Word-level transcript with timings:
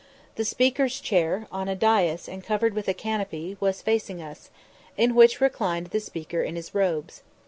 The 0.33 0.45
Speaker's 0.45 0.99
chair, 0.99 1.45
on 1.51 1.67
a 1.69 1.75
dais 1.75 2.27
and 2.27 2.43
covered 2.43 2.73
with 2.73 2.87
a 2.87 2.93
canopy, 2.95 3.55
was 3.59 3.83
facing 3.83 4.19
us, 4.19 4.49
in 4.97 5.13
which 5.13 5.39
reclined 5.39 5.91
the 5.91 5.99
Speaker 5.99 6.41
in 6.41 6.55
his 6.55 6.73
robes. 6.73 7.21